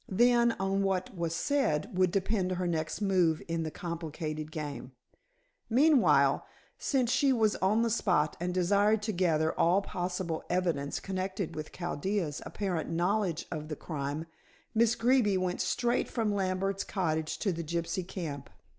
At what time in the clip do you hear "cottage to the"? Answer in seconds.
16.83-17.63